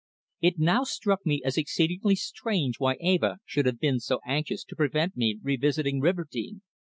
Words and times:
It 0.41 0.57
now 0.57 0.83
struck 0.83 1.27
me 1.27 1.43
as 1.45 1.57
exceedingly 1.59 2.15
strange 2.15 2.79
why 2.79 2.97
Eva 2.99 3.37
should 3.45 3.67
have 3.67 3.79
been 3.79 3.99
so 3.99 4.19
anxious 4.25 4.63
to 4.63 4.75
prevent 4.75 5.15
me 5.15 5.37
revisiting 5.43 6.01
Riverdene. 6.01 6.63